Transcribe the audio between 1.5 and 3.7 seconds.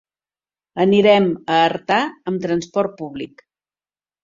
a Artà amb transport públic.